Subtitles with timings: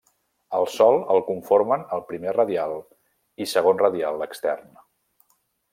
[0.59, 2.75] El sòl el conformen el primer radial
[3.45, 4.73] i segon radial extern.